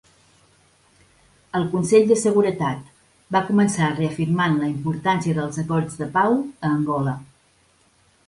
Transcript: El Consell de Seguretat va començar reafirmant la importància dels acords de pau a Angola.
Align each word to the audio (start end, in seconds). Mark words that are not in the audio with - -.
El 1.57 1.65
Consell 1.73 2.05
de 2.11 2.15
Seguretat 2.21 2.87
va 3.35 3.43
començar 3.49 3.91
reafirmant 3.99 4.57
la 4.63 4.69
importància 4.71 5.37
dels 5.41 5.59
acords 5.65 5.99
de 6.01 6.07
pau 6.17 6.39
a 6.39 6.73
Angola. 6.79 7.17